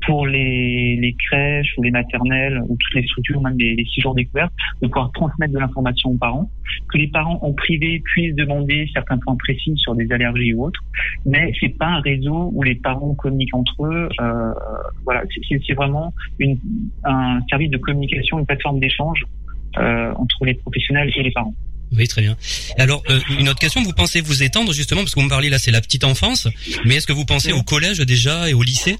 pour 0.07 0.25
les, 0.25 0.95
les, 0.95 1.13
crèches 1.13 1.73
ou 1.77 1.83
les 1.83 1.91
maternelles 1.91 2.61
ou 2.69 2.77
toutes 2.79 2.95
les 2.95 3.05
structures, 3.07 3.41
même 3.41 3.57
les, 3.59 3.75
les 3.75 3.85
six 3.85 3.99
jours 3.99 4.15
découvertes, 4.15 4.53
de 4.81 4.87
pouvoir 4.87 5.11
transmettre 5.11 5.53
de 5.53 5.59
l'information 5.59 6.11
aux 6.11 6.17
parents, 6.17 6.49
que 6.89 6.97
les 6.97 7.09
parents 7.09 7.37
en 7.41 7.51
privé 7.51 8.01
puissent 8.05 8.35
demander 8.35 8.89
certains 8.93 9.17
points 9.17 9.35
précis 9.35 9.73
sur 9.75 9.95
des 9.95 10.09
allergies 10.13 10.53
ou 10.53 10.65
autres, 10.65 10.81
mais 11.25 11.51
c'est 11.59 11.77
pas 11.77 11.87
un 11.87 11.99
réseau 11.99 12.51
où 12.53 12.63
les 12.63 12.75
parents 12.75 13.15
communiquent 13.15 13.53
entre 13.53 13.85
eux. 13.85 14.07
Euh, 14.21 14.53
voilà, 15.03 15.23
c'est 15.49 15.73
vraiment 15.73 16.13
une, 16.39 16.57
un 17.03 17.41
service 17.49 17.69
de 17.69 17.77
communication, 17.77 18.39
une 18.39 18.45
plateforme 18.45 18.79
d'échange 18.79 19.25
euh, 19.77 20.13
entre 20.15 20.45
les 20.45 20.53
professionnels 20.53 21.11
et 21.17 21.23
les 21.23 21.31
parents. 21.31 21.53
Oui, 21.91 22.07
très 22.07 22.21
bien. 22.21 22.37
Alors, 22.77 23.03
euh, 23.09 23.19
une 23.39 23.49
autre 23.49 23.59
question, 23.59 23.81
vous 23.81 23.93
pensez 23.93 24.21
vous 24.21 24.43
étendre 24.43 24.71
justement, 24.71 25.01
parce 25.01 25.13
que 25.13 25.19
vous 25.19 25.25
me 25.25 25.29
parlez 25.29 25.49
là, 25.49 25.57
c'est 25.57 25.71
la 25.71 25.81
petite 25.81 26.03
enfance, 26.03 26.47
mais 26.85 26.95
est-ce 26.95 27.07
que 27.07 27.13
vous 27.13 27.25
pensez 27.25 27.51
au 27.51 27.63
collège 27.63 27.99
déjà 27.99 28.49
et 28.49 28.53
au 28.53 28.63
lycée? 28.63 28.97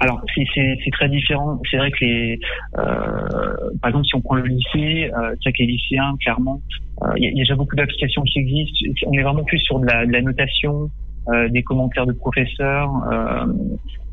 Alors 0.00 0.20
c'est 0.34 0.90
très 0.92 1.08
différent. 1.08 1.60
C'est 1.70 1.76
vrai 1.76 1.90
que 1.90 2.04
les, 2.04 2.40
euh, 2.78 3.70
par 3.80 3.90
exemple, 3.90 4.06
si 4.06 4.14
on 4.14 4.20
prend 4.20 4.36
le 4.36 4.44
lycée, 4.44 5.10
euh, 5.12 5.34
c'est 5.42 5.56
les 5.58 5.66
lycéens, 5.66 6.16
clairement, 6.20 6.60
euh, 7.02 7.12
il 7.16 7.24
y, 7.24 7.28
a 7.28 7.32
déjà 7.32 7.54
beaucoup 7.54 7.76
d'applications 7.76 8.22
qui 8.22 8.38
existent. 8.40 8.78
On 9.06 9.12
est 9.12 9.22
vraiment 9.22 9.44
plus 9.44 9.58
sur 9.58 9.78
de 9.80 9.86
la, 9.86 10.06
de 10.06 10.12
la 10.12 10.22
notation, 10.22 10.90
euh, 11.28 11.48
des 11.48 11.62
commentaires 11.62 12.06
de 12.06 12.12
professeurs. 12.12 12.90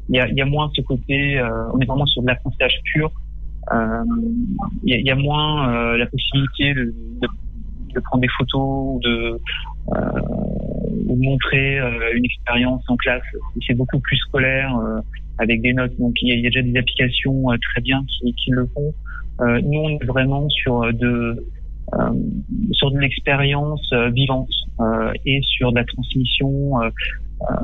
Il 0.10 0.16
y 0.16 0.20
a, 0.20 0.28
y, 0.28 0.42
a, 0.42 0.46
moins 0.46 0.72
ce 0.76 0.82
côté, 0.82 1.40
on 1.74 1.80
est 1.80 1.86
vraiment 1.86 2.06
sur 2.08 2.24
de 2.24 2.28
l'apprentissage 2.28 2.74
pur. 2.86 3.12
Il 3.72 4.96
y, 4.96 5.04
y, 5.04 5.12
a 5.12 5.16
moins 5.16 5.96
la 5.98 6.06
possibilité 6.08 6.74
de, 6.74 6.94
de, 7.22 7.28
de, 7.94 8.00
prendre 8.00 8.22
des 8.22 8.30
photos 8.38 8.96
ou 8.96 9.00
de 9.04 9.40
ou 11.06 11.16
montrer 11.16 11.78
une 12.16 12.26
expérience 12.26 12.84
en 12.88 12.96
classe. 12.96 13.22
C'est 13.68 13.76
beaucoup 13.76 14.00
plus 14.00 14.18
scolaire 14.18 14.76
avec 15.40 15.62
des 15.62 15.74
notes. 15.74 15.98
Donc 15.98 16.16
il 16.22 16.30
y 16.30 16.38
a, 16.38 16.50
déjà 16.50 16.62
des 16.62 16.78
applications 16.78 17.52
euh, 17.52 17.56
très 17.72 17.82
bien 17.82 18.04
qui, 18.20 18.52
le 18.52 18.68
font. 18.68 18.94
Euh, 19.42 19.62
nous 19.62 19.80
on 19.80 19.90
est 19.90 20.06
vraiment 20.06 20.48
sur 20.50 20.84
euh, 20.84 20.92
de 20.92 21.46
sur 22.74 22.92
de 22.92 23.00
l'expérience 23.00 23.92
vivante 24.14 24.52
et 25.26 25.42
sur 25.42 25.72
de 25.72 25.78
la 25.78 25.86
transmission 25.86 26.76
à 26.78 27.64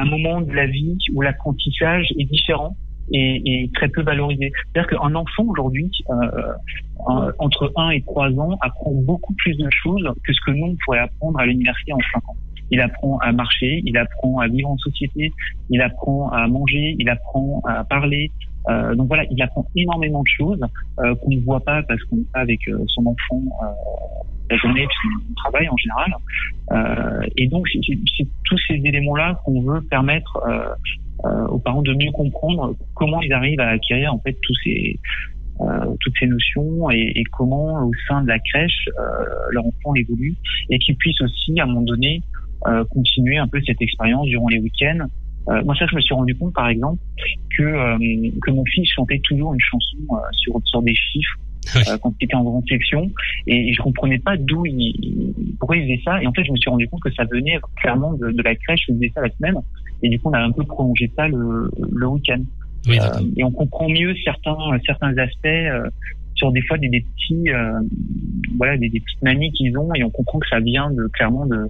un 0.00 0.04
moment 0.04 0.40
de 0.40 0.52
la 0.52 0.68
vie 0.68 0.96
où 1.16 1.22
l'apprentissage 1.22 2.06
est 2.16 2.26
différent 2.26 2.76
et, 3.10 3.42
et, 3.44 3.70
très 3.74 3.88
peu 3.88 4.02
valorisé. 4.02 4.52
C'est-à-dire 4.72 4.96
qu'un 4.96 5.16
enfant 5.16 5.42
aujourd'hui, 5.48 5.90
entre 7.40 7.72
1 7.74 7.90
et 7.90 8.02
3 8.02 8.28
ans, 8.38 8.56
apprend 8.60 8.92
beaucoup 8.92 9.34
plus 9.34 9.56
de 9.56 9.68
choses 9.68 10.08
que 10.22 10.32
ce 10.32 10.38
que 10.46 10.52
nous 10.52 10.66
on 10.66 10.76
pourrait 10.84 11.00
apprendre 11.00 11.40
à 11.40 11.46
l'université 11.46 11.92
en 11.92 11.98
5 12.12 12.28
ans 12.28 12.36
il 12.70 12.80
apprend 12.80 13.18
à 13.18 13.32
marcher, 13.32 13.82
il 13.84 13.96
apprend 13.96 14.38
à 14.40 14.48
vivre 14.48 14.70
en 14.70 14.78
société, 14.78 15.32
il 15.70 15.80
apprend 15.80 16.30
à 16.30 16.46
manger, 16.46 16.96
il 16.98 17.08
apprend 17.08 17.62
à 17.66 17.84
parler. 17.84 18.30
Euh, 18.68 18.94
donc 18.94 19.08
voilà, 19.08 19.24
il 19.30 19.40
apprend 19.42 19.66
énormément 19.76 20.22
de 20.22 20.28
choses 20.28 20.60
euh, 20.98 21.14
qu'on 21.16 21.30
ne 21.30 21.40
voit 21.40 21.60
pas 21.60 21.82
parce 21.82 22.02
qu'on 22.04 22.16
n'est 22.16 22.32
pas 22.32 22.40
avec 22.40 22.68
euh, 22.68 22.84
son 22.88 23.06
enfant 23.06 23.42
euh, 23.62 23.66
la 24.50 24.56
journée, 24.58 24.86
puisqu'on 24.86 25.34
travaille 25.34 25.68
en 25.68 25.76
général. 25.76 26.14
Euh, 26.72 27.26
et 27.36 27.46
donc 27.48 27.66
c'est 27.72 28.26
tous 28.44 28.58
ces 28.66 28.74
éléments-là 28.74 29.40
qu'on 29.44 29.62
veut 29.62 29.80
permettre 29.82 30.40
aux 31.50 31.58
parents 31.58 31.82
de 31.82 31.92
mieux 31.94 32.12
comprendre 32.12 32.76
comment 32.94 33.20
ils 33.22 33.32
arrivent 33.32 33.60
à 33.60 33.68
acquérir 33.70 34.14
en 34.14 34.20
fait 34.20 34.36
tous 34.40 34.54
ces 34.62 35.00
toutes 36.00 36.14
ces 36.20 36.26
notions 36.26 36.88
et, 36.92 37.12
et, 37.16 37.24
comment 37.24 37.84
au 37.84 37.90
sein 38.06 38.22
de 38.22 38.28
la 38.28 38.38
crèche 38.38 38.88
leur 39.50 39.66
enfant 39.66 39.96
évolue 39.96 40.36
et 40.70 40.78
qu'ils 40.78 40.96
puissent 40.96 41.20
aussi 41.20 41.58
à 41.58 41.64
un 41.64 41.66
moment 41.66 41.82
donné 41.82 42.22
continuer 42.90 43.38
un 43.38 43.48
peu 43.48 43.60
cette 43.66 43.80
expérience 43.80 44.26
durant 44.26 44.48
les 44.48 44.58
week-ends. 44.58 45.06
Euh, 45.48 45.62
moi, 45.64 45.74
ça, 45.78 45.86
je 45.86 45.96
me 45.96 46.00
suis 46.00 46.14
rendu 46.14 46.34
compte, 46.34 46.52
par 46.52 46.68
exemple, 46.68 46.98
que, 47.56 47.62
euh, 47.62 48.30
que 48.42 48.50
mon 48.50 48.64
fils 48.66 48.88
chantait 48.90 49.20
toujours 49.20 49.54
une 49.54 49.60
chanson 49.60 49.96
euh, 50.12 50.16
sur, 50.32 50.60
sur 50.64 50.82
des 50.82 50.94
chiffres 50.94 51.38
quand 52.00 52.14
il 52.20 52.24
était 52.24 52.34
en 52.34 52.44
grande 52.44 52.66
section. 52.68 53.10
Et, 53.46 53.72
je 53.72 53.82
comprenais 53.82 54.18
pas 54.18 54.36
d'où 54.38 54.64
il, 54.64 55.34
pourquoi 55.58 55.76
il 55.76 55.82
faisait 55.82 56.00
ça. 56.02 56.22
Et 56.22 56.26
en 56.26 56.32
fait 56.32 56.42
je 56.44 56.50
me 56.50 56.56
suis 56.56 56.70
rendu 56.70 56.88
compte 56.88 57.02
que 57.02 57.12
ça 57.12 57.24
venait 57.30 57.58
clairement 57.76 58.14
de, 58.14 58.30
de 58.30 58.42
la 58.42 58.54
crèche 58.54 58.88
où 58.88 58.92
il 58.92 58.96
faisait 58.96 59.12
ça 59.14 59.20
la 59.20 59.30
semaine. 59.30 59.56
Et 60.02 60.08
du 60.08 60.18
coup 60.18 60.30
on 60.30 60.32
a 60.32 60.40
un 60.40 60.50
peu 60.50 60.64
prolongé 60.64 61.10
ça 61.14 61.28
le, 61.28 61.70
le 61.92 62.06
week-end. 62.06 62.40
Et 63.36 63.44
on 63.44 63.50
comprend 63.50 63.86
mieux 63.86 64.14
certains 64.24 64.56
certains 64.86 65.14
aspects 65.18 65.46
sur 66.38 66.52
des 66.52 66.62
fois 66.62 66.78
des, 66.78 66.88
des 66.88 67.00
petits 67.00 67.50
voilà 68.56 68.76
des, 68.76 68.88
des 68.88 69.00
petites 69.00 69.22
manies 69.22 69.52
qu'ils 69.52 69.76
ont 69.76 69.92
et 69.94 70.02
on 70.04 70.10
comprend 70.10 70.38
que 70.38 70.48
ça 70.48 70.60
vient 70.60 70.90
de 70.90 71.06
clairement 71.12 71.46
de 71.46 71.68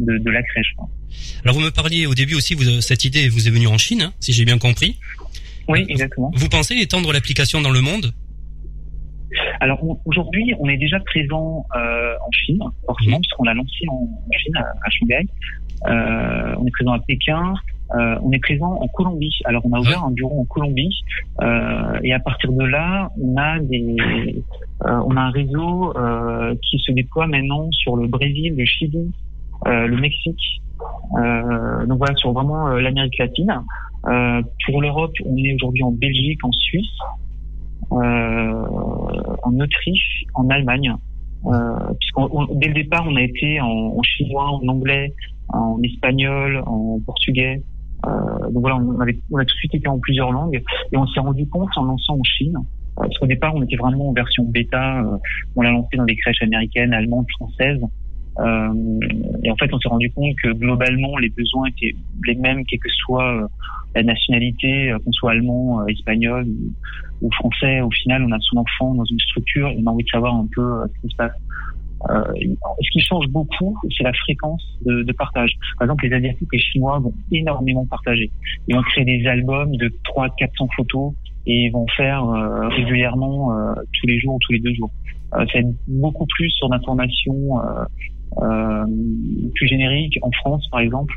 de, 0.00 0.18
de 0.18 0.30
la 0.30 0.42
crèche. 0.42 0.74
Alors 1.44 1.54
vous 1.54 1.60
me 1.60 1.70
parliez 1.70 2.06
au 2.06 2.14
début 2.14 2.34
aussi, 2.34 2.54
vous, 2.54 2.80
cette 2.80 3.04
idée 3.04 3.28
vous 3.28 3.46
est 3.46 3.50
venue 3.50 3.66
en 3.66 3.78
Chine, 3.78 4.02
hein, 4.02 4.12
si 4.20 4.32
j'ai 4.32 4.44
bien 4.44 4.58
compris. 4.58 4.98
Oui, 5.68 5.84
exactement. 5.88 6.30
Vous 6.34 6.48
pensez 6.48 6.74
étendre 6.76 7.12
l'application 7.12 7.60
dans 7.60 7.70
le 7.70 7.80
monde? 7.80 8.12
Alors 9.60 9.78
aujourd'hui, 10.06 10.54
on 10.58 10.68
est 10.68 10.78
déjà 10.78 10.98
présent 11.00 11.64
euh, 11.76 12.14
en 12.26 12.30
Chine, 12.32 12.60
forcément, 12.86 13.18
mmh. 13.18 13.20
puisqu'on 13.20 13.44
a 13.44 13.54
lancé 13.54 13.86
en, 13.88 14.08
Chine, 14.36 14.56
à, 14.56 14.90
Shanghai. 14.90 15.26
Euh, 15.86 16.54
on 16.58 16.66
est 16.66 16.70
présent 16.72 16.92
à 16.92 16.98
Pékin. 17.00 17.54
Euh, 17.94 18.16
on 18.22 18.30
est 18.32 18.38
présent 18.38 18.78
en 18.80 18.88
Colombie. 18.88 19.40
Alors 19.44 19.62
on 19.64 19.72
a 19.72 19.80
ouvert 19.80 20.04
un 20.04 20.12
bureau 20.12 20.40
en 20.40 20.44
Colombie 20.44 20.96
euh, 21.42 21.98
et 22.02 22.12
à 22.12 22.20
partir 22.20 22.52
de 22.52 22.64
là, 22.64 23.10
on 23.20 23.36
a 23.36 23.58
des, 23.58 23.96
euh, 24.86 25.02
on 25.06 25.16
a 25.16 25.20
un 25.20 25.30
réseau 25.30 25.92
qui 26.62 26.78
se 26.78 26.92
déploie 26.92 27.26
maintenant 27.26 27.70
sur 27.72 27.96
le 27.96 28.06
Brésil, 28.06 28.54
le 28.56 28.64
Chili, 28.64 29.10
le 29.66 29.96
Mexique. 29.96 30.62
Donc 31.12 31.98
voilà, 31.98 32.14
sur 32.16 32.32
vraiment 32.32 32.68
l'Amérique 32.68 33.18
latine. 33.18 33.52
pour 34.02 34.82
l'Europe, 34.82 35.12
on 35.26 35.36
est 35.36 35.54
aujourd'hui 35.54 35.82
en 35.82 35.92
Belgique, 35.92 36.44
en 36.44 36.52
Suisse, 36.52 36.98
en 37.90 39.60
Autriche, 39.60 40.24
en 40.34 40.48
Allemagne. 40.48 40.94
Puisqu'on 41.98 42.46
dès 42.54 42.68
le 42.68 42.74
départ 42.74 43.04
on 43.08 43.16
a 43.16 43.22
été 43.22 43.60
en, 43.60 43.66
en, 43.66 44.02
chinois, 44.02 44.50
en 44.50 44.68
anglais, 44.68 45.14
en 45.48 45.80
espagnol, 45.82 46.62
en 46.66 47.00
portugais. 47.04 47.62
Euh, 48.06 48.50
donc 48.50 48.62
voilà, 48.62 48.76
on, 48.76 49.00
avait, 49.00 49.18
on 49.30 49.38
a 49.38 49.44
tout 49.44 49.54
de 49.54 49.58
suite 49.58 49.74
été 49.74 49.88
en 49.88 49.98
plusieurs 49.98 50.32
langues 50.32 50.62
et 50.92 50.96
on 50.96 51.06
s'est 51.06 51.20
rendu 51.20 51.46
compte 51.48 51.70
en 51.76 51.84
lançant 51.84 52.14
en 52.14 52.24
Chine. 52.24 52.56
parce 52.96 53.16
qu'au 53.18 53.26
départ 53.26 53.54
on 53.54 53.62
était 53.62 53.76
vraiment 53.76 54.08
en 54.08 54.12
version 54.12 54.44
bêta. 54.44 55.04
on 55.56 55.62
l'a 55.62 55.70
lancé 55.70 55.96
dans 55.96 56.04
des 56.04 56.16
crèches 56.16 56.42
américaines, 56.42 56.92
allemandes, 56.92 57.26
françaises. 57.38 57.80
Euh, 58.38 59.00
et 59.42 59.50
en 59.50 59.56
fait, 59.56 59.72
on 59.72 59.78
s'est 59.78 59.88
rendu 59.88 60.10
compte 60.12 60.34
que 60.42 60.52
globalement, 60.52 61.16
les 61.18 61.28
besoins 61.30 61.66
étaient 61.68 61.94
les 62.26 62.34
mêmes, 62.36 62.64
quelle 62.64 62.78
que 62.78 62.88
soit 62.88 63.42
euh, 63.42 63.46
la 63.94 64.02
nationalité, 64.02 64.90
euh, 64.90 64.98
qu'on 65.04 65.12
soit 65.12 65.32
allemand, 65.32 65.86
espagnol 65.88 66.46
ou, 67.20 67.30
français. 67.32 67.80
Au 67.80 67.90
final, 67.90 68.24
on 68.24 68.32
a 68.32 68.38
son 68.40 68.58
enfant 68.58 68.94
dans 68.94 69.04
une 69.04 69.20
structure 69.20 69.70
on 69.76 69.86
a 69.86 69.90
envie 69.90 70.04
de 70.04 70.08
savoir 70.08 70.34
un 70.34 70.48
peu 70.54 70.62
ce 70.86 71.00
qui 71.02 71.12
se 71.12 71.16
passe. 71.16 71.32
Euh, 72.08 72.22
ce 72.80 72.90
qui 72.92 73.00
change 73.00 73.26
beaucoup, 73.28 73.76
c'est 73.96 74.04
la 74.04 74.12
fréquence 74.12 74.62
de, 74.86 75.02
de, 75.02 75.12
partage. 75.12 75.52
Par 75.78 75.84
exemple, 75.84 76.06
les 76.06 76.14
Asiatiques 76.14 76.48
et 76.52 76.56
les 76.56 76.62
Chinois 76.62 76.98
vont 76.98 77.12
énormément 77.30 77.84
partager. 77.84 78.30
Ils 78.68 78.74
vont 78.74 78.82
créer 78.82 79.04
des 79.04 79.26
albums 79.26 79.76
de 79.76 79.92
300 80.04 80.34
400 80.38 80.68
photos 80.76 81.12
et 81.46 81.68
vont 81.70 81.86
faire 81.96 82.24
euh, 82.24 82.68
régulièrement 82.68 83.52
euh, 83.52 83.74
tous 84.00 84.06
les 84.06 84.18
jours 84.18 84.34
ou 84.34 84.38
tous 84.40 84.52
les 84.52 84.60
deux 84.60 84.74
jours. 84.74 84.90
c'est 85.52 85.64
beaucoup 85.88 86.26
plus 86.26 86.50
sur 86.50 86.68
l'information 86.68 87.60
euh, 88.38 88.86
plus 89.54 89.66
générique 89.66 90.18
en 90.22 90.30
France, 90.30 90.66
par 90.70 90.80
exemple. 90.80 91.14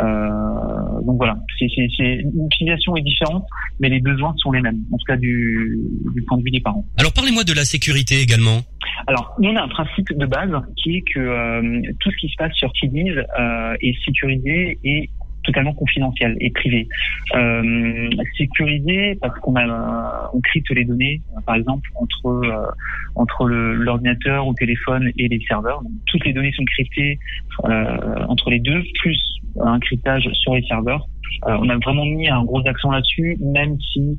Euh, 0.00 1.02
donc 1.04 1.16
voilà, 1.16 1.36
c'est, 1.58 1.66
l'utilisation 1.66 2.96
est 2.96 3.02
différente, 3.02 3.44
mais 3.80 3.88
les 3.88 4.00
besoins 4.00 4.34
sont 4.38 4.52
les 4.52 4.60
mêmes, 4.60 4.80
en 4.92 4.96
tout 4.96 5.04
cas 5.06 5.16
du, 5.16 5.78
du 6.14 6.22
point 6.22 6.38
de 6.38 6.42
vue 6.42 6.50
des 6.50 6.60
parents. 6.60 6.84
Alors 6.98 7.12
parlez-moi 7.12 7.44
de 7.44 7.52
la 7.52 7.64
sécurité 7.64 8.20
également. 8.20 8.60
Alors, 9.06 9.34
nous, 9.38 9.50
on 9.50 9.56
a 9.56 9.62
un 9.62 9.68
principe 9.68 10.12
de 10.12 10.26
base 10.26 10.52
qui 10.76 10.96
est 10.96 11.02
que 11.12 11.18
euh, 11.18 11.80
tout 12.00 12.10
ce 12.10 12.16
qui 12.16 12.28
se 12.28 12.36
passe 12.36 12.52
sur 12.54 12.72
Kiddies 12.72 13.10
euh, 13.10 13.74
est 13.80 13.96
sécurisé 14.04 14.78
et 14.84 15.10
totalement 15.44 15.74
confidentiel 15.74 16.36
et 16.40 16.50
privé. 16.50 16.88
Euh, 17.34 18.10
sécurisé 18.36 19.18
parce 19.20 19.38
qu'on 19.40 19.56
a 19.56 20.30
on 20.32 20.40
crypte 20.40 20.70
les 20.70 20.84
données, 20.84 21.20
par 21.46 21.56
exemple 21.56 21.88
entre 21.96 22.26
euh, 22.26 22.66
entre 23.14 23.48
l'ordinateur 23.48 24.46
ou 24.46 24.50
le 24.50 24.56
téléphone 24.56 25.10
et 25.18 25.28
les 25.28 25.40
serveurs. 25.48 25.82
Donc, 25.82 25.92
toutes 26.06 26.24
les 26.24 26.32
données 26.32 26.52
sont 26.52 26.64
cryptées 26.64 27.18
euh, 27.64 28.24
entre 28.28 28.50
les 28.50 28.60
deux, 28.60 28.82
plus 29.00 29.18
un 29.60 29.78
cryptage 29.80 30.28
sur 30.32 30.54
les 30.54 30.62
serveurs. 30.62 31.06
Euh, 31.46 31.56
on 31.60 31.68
a 31.68 31.76
vraiment 31.78 32.04
mis 32.04 32.28
un 32.28 32.44
gros 32.44 32.66
accent 32.66 32.90
là-dessus, 32.90 33.36
même 33.40 33.78
si 33.80 34.18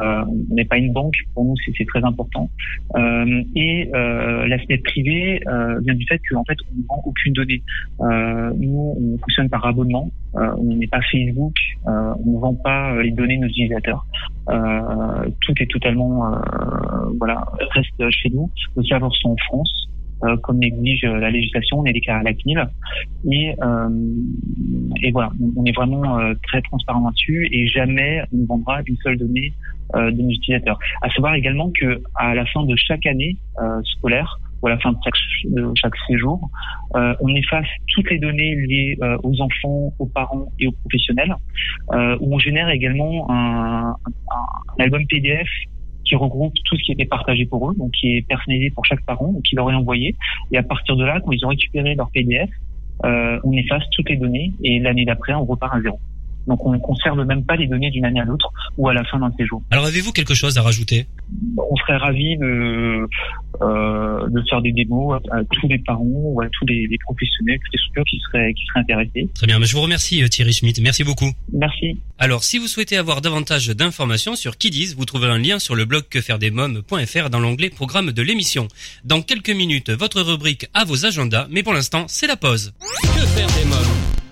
euh, 0.00 0.24
on 0.50 0.54
n'est 0.54 0.64
pas 0.64 0.76
une 0.76 0.92
banque, 0.92 1.14
pour 1.34 1.44
nous 1.44 1.54
c'est 1.64 1.86
très 1.86 2.04
important. 2.04 2.50
Euh, 2.96 3.42
et 3.54 3.90
euh, 3.94 4.46
l'aspect 4.46 4.78
privé 4.78 5.40
vient 5.82 5.94
du 5.94 6.06
fait 6.06 6.20
qu'en 6.28 6.44
fait 6.44 6.56
on 6.70 6.78
ne 6.78 6.86
vend 6.86 7.02
aucune 7.04 7.32
donnée. 7.32 7.62
Nous 8.00 8.94
on 8.98 9.18
fonctionne 9.18 9.48
par 9.48 9.64
abonnement, 9.66 10.10
on 10.34 10.74
n'est 10.74 10.86
pas 10.86 11.00
Facebook, 11.10 11.54
on 11.86 12.32
ne 12.32 12.38
vend 12.38 12.54
pas 12.54 13.02
les 13.02 13.10
données 13.10 13.36
de 13.36 13.42
nos 13.42 13.48
utilisateurs. 13.48 14.06
tout 15.40 15.54
est 15.60 15.70
totalement 15.70 16.30
voilà 17.18 17.46
reste 17.70 18.10
chez 18.10 18.30
nous. 18.30 18.50
Le 18.76 18.82
serveur 18.84 19.14
sont 19.16 19.30
en 19.30 19.36
France. 19.48 19.88
Euh, 20.24 20.36
comme 20.38 20.60
l'exige 20.60 21.02
la 21.02 21.30
législation, 21.30 21.80
on 21.80 21.84
est 21.84 21.92
déclaré 21.92 22.20
à 22.20 22.22
la 22.22 22.34
CNIL. 22.34 22.66
Et, 23.30 23.54
euh, 23.62 23.88
et 25.02 25.12
voilà, 25.12 25.30
on 25.56 25.64
est 25.64 25.76
vraiment 25.76 26.18
euh, 26.18 26.34
très 26.44 26.62
transparent 26.62 27.04
là-dessus 27.04 27.48
et 27.52 27.68
jamais 27.68 28.22
on 28.32 28.38
ne 28.38 28.46
vendra 28.46 28.80
une 28.86 28.96
seule 28.98 29.18
donnée 29.18 29.52
de 29.94 30.20
nos 30.20 30.30
utilisateurs. 30.30 30.78
À 31.00 31.08
savoir 31.10 31.34
également 31.34 31.70
que 31.70 32.02
à 32.16 32.34
la 32.34 32.44
fin 32.46 32.64
de 32.64 32.74
chaque 32.74 33.06
année 33.06 33.36
scolaire, 33.84 34.40
ou 34.62 34.66
à 34.66 34.70
la 34.70 34.78
fin 34.78 34.92
de 34.92 34.96
chaque, 35.04 35.14
de 35.44 35.72
chaque 35.74 35.94
séjour, 36.08 36.50
euh, 36.94 37.14
on 37.20 37.28
efface 37.34 37.66
toutes 37.88 38.10
les 38.10 38.18
données 38.18 38.54
liées 38.54 38.96
euh, 39.02 39.16
aux 39.22 39.40
enfants, 39.40 39.92
aux 39.98 40.06
parents 40.06 40.48
et 40.58 40.66
aux 40.66 40.72
professionnels, 40.72 41.34
euh, 41.92 42.16
où 42.20 42.34
on 42.34 42.38
génère 42.38 42.68
également 42.70 43.30
un, 43.30 43.90
un, 43.90 43.94
un, 44.30 44.84
album 44.84 45.02
PDF 45.08 45.48
qui 46.06 46.16
regroupe 46.16 46.54
tout 46.64 46.76
ce 46.76 46.82
qui 46.82 46.92
était 46.92 47.04
partagé 47.04 47.44
pour 47.46 47.70
eux, 47.70 47.74
donc 47.76 47.90
qui 47.92 48.16
est 48.16 48.22
personnalisé 48.26 48.70
pour 48.70 48.84
chaque 48.84 49.04
parent, 49.04 49.32
donc 49.32 49.42
qui 49.42 49.56
leur 49.56 49.70
est 49.70 49.74
envoyé. 49.74 50.16
Et 50.52 50.56
à 50.56 50.62
partir 50.62 50.96
de 50.96 51.04
là, 51.04 51.20
quand 51.20 51.32
ils 51.32 51.44
ont 51.44 51.48
récupéré 51.48 51.94
leur 51.94 52.10
PDF, 52.10 52.48
euh, 53.04 53.38
on 53.44 53.52
efface 53.52 53.82
toutes 53.92 54.08
les 54.08 54.16
données 54.16 54.52
et 54.62 54.78
l'année 54.80 55.04
d'après, 55.04 55.34
on 55.34 55.44
repart 55.44 55.74
à 55.74 55.80
zéro. 55.80 55.98
Donc 56.46 56.64
on 56.64 56.72
ne 56.72 56.78
conserve 56.78 57.24
même 57.24 57.44
pas 57.44 57.56
les 57.56 57.66
données 57.66 57.90
d'une 57.90 58.04
année 58.04 58.20
à 58.20 58.24
l'autre 58.24 58.52
ou 58.76 58.88
à 58.88 58.94
la 58.94 59.04
fin 59.04 59.18
d'un 59.18 59.32
séjour. 59.36 59.62
Alors 59.70 59.86
avez-vous 59.86 60.12
quelque 60.12 60.34
chose 60.34 60.58
à 60.58 60.62
rajouter? 60.62 61.06
On 61.56 61.76
serait 61.76 61.96
ravis 61.96 62.36
de, 62.36 63.08
euh, 63.62 64.28
de 64.28 64.42
faire 64.48 64.62
des 64.62 64.72
démos 64.72 65.20
à, 65.32 65.42
tous 65.50 65.68
les 65.68 65.78
parents 65.78 66.04
ou 66.04 66.40
à 66.40 66.48
tous 66.50 66.66
les, 66.66 66.86
les 66.86 66.98
professionnels, 66.98 67.58
toutes 67.64 67.72
les 67.72 67.78
structures 67.78 68.04
qui 68.04 68.20
seraient, 68.20 68.54
qui 68.54 68.64
seraient 68.66 68.80
intéressés. 68.80 69.28
Très 69.34 69.46
bien, 69.46 69.58
mais 69.58 69.66
je 69.66 69.74
vous 69.74 69.82
remercie 69.82 70.22
euh, 70.22 70.28
Thierry 70.28 70.52
Schmitt, 70.52 70.80
merci 70.80 71.04
beaucoup. 71.04 71.30
Merci. 71.52 72.00
Alors 72.18 72.44
si 72.44 72.58
vous 72.58 72.68
souhaitez 72.68 72.96
avoir 72.96 73.20
davantage 73.20 73.68
d'informations 73.68 74.36
sur 74.36 74.56
Kiddies, 74.56 74.94
vous 74.96 75.04
trouverez 75.04 75.30
un 75.30 75.38
lien 75.38 75.58
sur 75.58 75.74
le 75.74 75.84
blog 75.84 76.04
quefairedesmoms.fr 76.08 77.30
dans 77.30 77.40
l'onglet 77.40 77.70
programme 77.70 78.12
de 78.12 78.22
l'émission. 78.22 78.68
Dans 79.04 79.22
quelques 79.22 79.50
minutes, 79.50 79.90
votre 79.90 80.20
rubrique 80.22 80.68
à 80.74 80.84
vos 80.84 81.06
agendas, 81.06 81.46
mais 81.50 81.62
pour 81.62 81.72
l'instant, 81.72 82.04
c'est 82.08 82.26
la 82.26 82.36
pause. 82.36 82.72
Que 83.02 83.26
faire 83.26 83.48
des 83.48 83.68
mômes? 83.68 84.25